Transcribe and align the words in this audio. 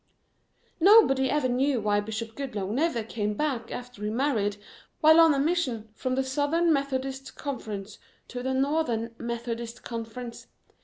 "Nobody 0.79 1.29
ever 1.29 1.47
knew 1.47 1.79
why 1.79 1.99
Bishop 1.99 2.33
Goodloe 2.33 2.71
never 2.71 3.03
came 3.03 3.35
back 3.35 3.69
after 3.69 4.03
he 4.03 4.09
married 4.09 4.57
while 4.99 5.19
on 5.19 5.31
a 5.31 5.37
mission 5.39 5.89
from 5.93 6.15
the 6.15 6.23
Southern 6.23 6.73
Methodist 6.73 7.35
Conference 7.35 7.99
to 8.27 8.41
the 8.41 8.55
Northern 8.55 9.13
Methodist 9.19 9.83
Conference. 9.83 10.47